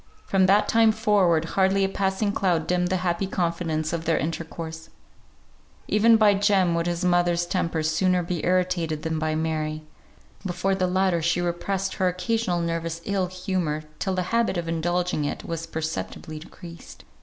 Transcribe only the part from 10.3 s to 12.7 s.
before the latter she repressed her occasional